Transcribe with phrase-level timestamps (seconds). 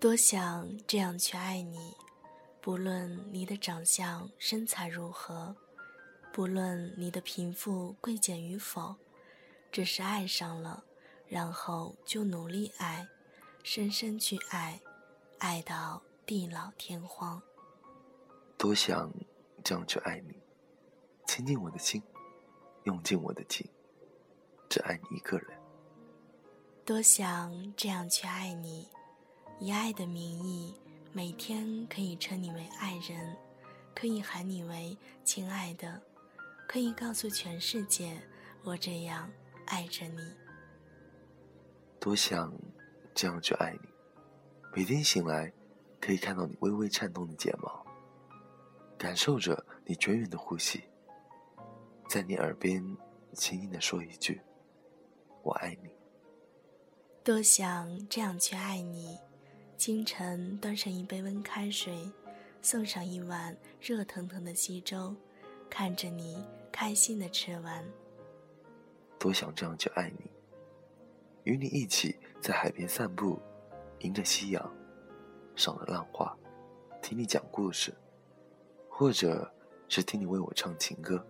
[0.00, 1.92] 多想这样去爱你，
[2.60, 5.56] 不论你的长相身材如何，
[6.32, 8.94] 不论你的贫富贵贱与否，
[9.72, 10.84] 只是爱上了，
[11.26, 13.08] 然后就努力爱，
[13.64, 14.80] 深深去爱，
[15.38, 17.42] 爱到地老天荒。
[18.56, 19.12] 多想
[19.64, 20.40] 这样去爱你，
[21.26, 22.00] 倾尽我的心，
[22.84, 23.68] 用尽我的情，
[24.68, 25.58] 只爱你一个人。
[26.84, 28.88] 多想这样去爱你。
[29.60, 30.72] 以爱的名义，
[31.12, 33.36] 每天可以称你为爱人，
[33.92, 36.00] 可以喊你为亲爱的，
[36.68, 38.22] 可以告诉全世界
[38.62, 39.28] 我这样
[39.66, 40.32] 爱着你。
[41.98, 42.52] 多想
[43.12, 43.88] 这样去爱你，
[44.76, 45.52] 每天醒来
[46.00, 47.84] 可以看到你微微颤动的睫毛，
[48.96, 50.84] 感受着你绝远的呼吸，
[52.08, 52.80] 在你耳边
[53.32, 54.40] 轻轻的说一句
[55.42, 55.90] “我爱你”。
[57.24, 59.18] 多想这样去爱你。
[59.78, 62.10] 清晨端上一杯温开水，
[62.60, 65.14] 送上一碗热腾腾的稀粥，
[65.70, 67.84] 看着你开心的吃完。
[69.20, 70.28] 多想这样去爱你，
[71.44, 73.40] 与你一起在海边散步，
[74.00, 74.68] 迎着夕阳，
[75.54, 76.36] 赏着浪花，
[77.00, 77.94] 听你讲故事，
[78.88, 79.48] 或者
[79.88, 81.24] 是听你为我唱情歌。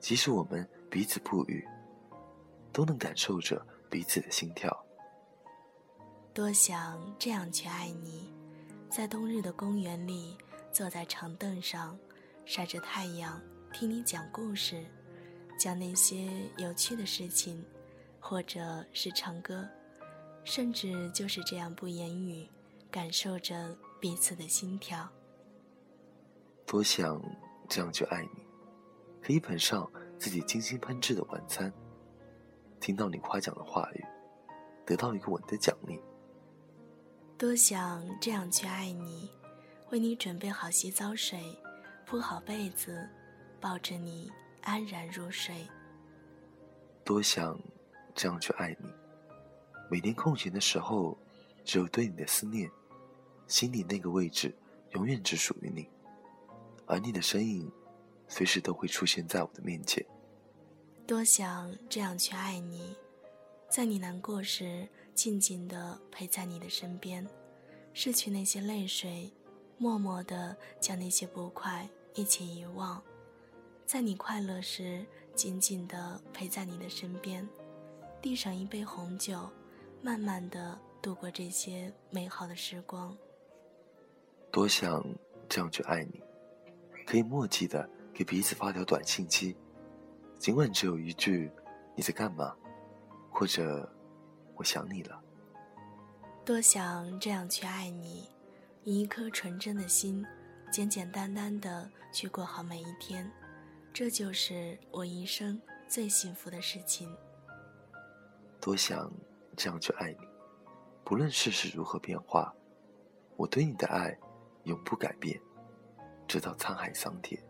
[0.00, 1.62] 即使我们彼此不语，
[2.72, 4.74] 都能感受着彼此的心跳。
[6.38, 8.32] 多想这样去爱你，
[8.88, 10.38] 在冬日的公园里，
[10.70, 11.98] 坐在长凳上，
[12.44, 14.84] 晒着太阳，听你讲故事，
[15.58, 17.60] 讲那些有趣的事情，
[18.20, 19.68] 或者是唱歌，
[20.44, 22.48] 甚至就是这样不言语，
[22.88, 25.10] 感受着彼此的心跳。
[26.64, 27.20] 多想
[27.68, 28.46] 这样去爱你，
[29.20, 31.72] 可以捧上自己精心烹制的晚餐，
[32.78, 34.04] 听到你夸奖的话语，
[34.86, 36.00] 得到一个吻的奖励。
[37.38, 39.30] 多想这样去爱你，
[39.90, 41.40] 为你准备好洗澡水，
[42.04, 43.08] 铺好被子，
[43.60, 44.28] 抱着你
[44.62, 45.64] 安然入睡。
[47.04, 47.56] 多想
[48.12, 48.92] 这样去爱你，
[49.88, 51.16] 每天空闲的时候，
[51.64, 52.68] 只有对你的思念，
[53.46, 54.52] 心里那个位置
[54.94, 55.88] 永远只属于你，
[56.86, 57.70] 而你的身影，
[58.26, 60.04] 随时都会出现在我的面前。
[61.06, 62.96] 多想这样去爱你。
[63.70, 64.88] 在你难过时，
[65.18, 67.26] 静静地陪在你的身边，
[67.92, 69.32] 拭去那些泪水，
[69.76, 73.02] 默默地将那些不快一起遗忘；
[73.84, 77.44] 在你快乐时，紧紧地陪在你的身边，
[78.22, 79.50] 递上一杯红酒，
[80.00, 83.12] 慢慢地度过这些美好的时光。
[84.52, 85.04] 多想
[85.48, 86.22] 这样去爱你，
[87.04, 89.56] 可以默契的给彼此发条短信息，
[90.38, 91.50] 尽管只有一句
[91.96, 92.54] “你在干嘛”。
[93.34, 93.92] 或者，
[94.58, 95.22] 我想你了。
[96.44, 98.28] 多想这样去爱你，
[98.82, 100.26] 以一颗纯真的心，
[100.72, 103.30] 简简单单的去过好每一天，
[103.92, 107.08] 这就是我一生最幸福的事情。
[108.60, 109.10] 多想
[109.56, 110.26] 这样去爱你，
[111.04, 112.52] 不论世事如何变化，
[113.36, 114.18] 我对你的爱
[114.64, 115.40] 永不改变，
[116.26, 117.40] 直到沧海桑田。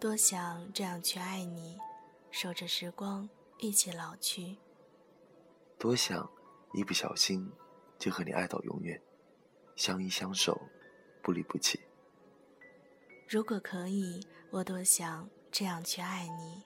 [0.00, 1.78] 多想这样去爱你，
[2.32, 3.28] 守着时光。
[3.58, 4.58] 一起老去，
[5.82, 6.30] 多想
[6.74, 7.50] 一不小心
[7.98, 9.02] 就和你爱到永远，
[9.74, 10.56] 相依相守，
[11.20, 11.80] 不离不弃。
[13.28, 16.62] 如果可以，我多想这样去爱你。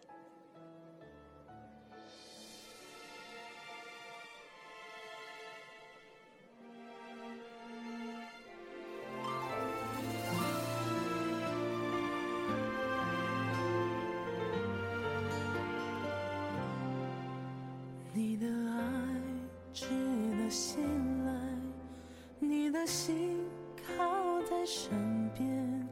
[22.87, 23.45] 心
[23.85, 25.89] 靠在身边，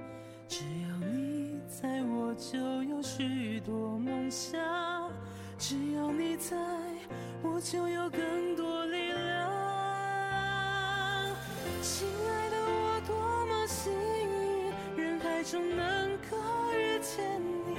[0.46, 4.60] 只要你在，我就有许多梦想；
[5.58, 6.56] 只要你在，
[7.42, 9.50] 我就有更多力量。
[11.82, 16.36] 亲爱的，我多么幸运，人海中能够
[16.72, 17.76] 遇见你。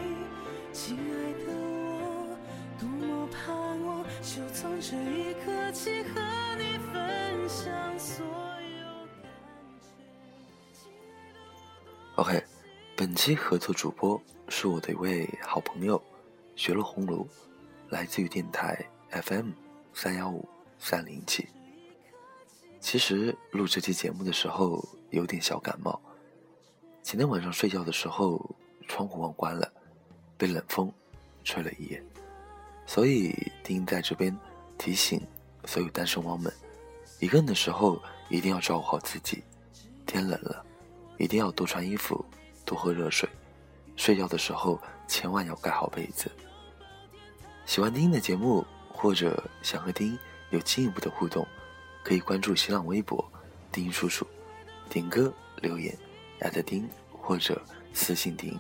[0.74, 2.38] 亲爱的，我
[2.78, 6.20] 多么盼望，就从这一刻起和
[6.58, 8.45] 你分享所有。
[12.18, 12.42] OK，
[12.96, 16.02] 本期合作主播是我的一位好朋友，
[16.56, 17.28] 学乐红炉，
[17.90, 19.50] 来自于电台 FM。
[19.94, 20.48] 三幺五
[20.80, 21.46] 三零七。
[22.80, 26.02] 其实录这期节目的时候有点小感冒。
[27.04, 28.56] 前天晚上睡觉的时候，
[28.88, 29.70] 窗户忘关了，
[30.38, 30.90] 被冷风
[31.44, 32.02] 吹了一夜。
[32.86, 34.34] 所以丁在这边
[34.78, 35.22] 提醒
[35.66, 36.50] 所有单身汪们，
[37.20, 39.44] 一个人的时候一定要照顾好自己，
[40.06, 40.66] 天冷了，
[41.18, 42.24] 一定要多穿衣服，
[42.66, 43.28] 多喝热水。
[43.96, 46.30] 睡觉的时候千万要盖好被子。
[47.66, 50.18] 喜欢丁丁的节目，或者想和丁
[50.50, 51.48] 有进一步的互动，
[52.04, 53.24] 可以关注新浪微博
[53.72, 54.28] “丁叔叔”，
[54.90, 55.98] 点歌留言，
[56.40, 57.62] 艾特丁或者
[57.94, 58.58] 私信丁。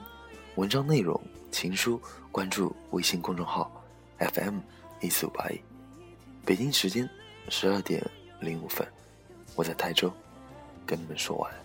[0.56, 2.01] 文章内容情书，
[2.31, 3.69] 关注微信公众号
[4.19, 4.60] FM
[5.01, 5.60] 一四五八一。
[6.46, 7.10] 北京时间
[7.50, 8.01] 十二点
[8.40, 8.88] 零五分，
[9.56, 10.12] 我在台州
[10.86, 11.65] 跟你们说晚安。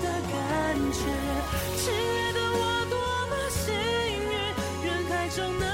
[0.00, 0.34] 的感
[0.92, 0.98] 觉。
[1.76, 2.58] 亲爱的我，
[2.90, 2.96] 多
[3.30, 4.32] 么幸运，
[4.86, 5.73] 人海中能